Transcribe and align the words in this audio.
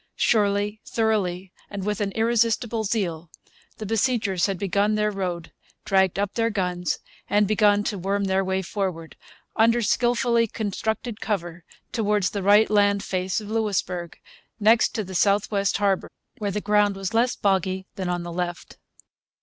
Surely, 0.17 0.81
thoroughly, 0.83 1.53
and 1.69 1.83
with 1.85 2.01
an 2.01 2.11
irresistible 2.13 2.83
zeal, 2.83 3.29
the 3.77 3.85
besiegers 3.85 4.47
had 4.47 4.57
built 4.57 4.95
their 4.95 5.11
road, 5.11 5.51
dragged 5.85 6.17
up 6.17 6.33
their 6.33 6.49
guns, 6.49 6.97
and 7.29 7.47
begun 7.47 7.83
to 7.83 7.99
worm 7.99 8.23
their 8.23 8.43
way 8.43 8.63
forward, 8.63 9.15
under 9.55 9.79
skilfully 9.83 10.47
constructed 10.47 11.21
cover, 11.21 11.63
towards 11.91 12.31
the 12.31 12.41
right 12.41 12.71
land 12.71 13.03
face 13.03 13.39
of 13.39 13.51
Louisbourg, 13.51 14.19
next 14.59 14.95
to 14.95 15.03
the 15.03 15.13
south 15.13 15.51
west 15.51 15.77
harbour, 15.77 16.09
where 16.39 16.49
the 16.49 16.61
ground 16.61 16.95
was 16.95 17.13
less 17.13 17.35
boggy 17.35 17.85
than 17.93 18.09
on 18.09 18.23
the 18.23 18.33
left. 18.33 18.79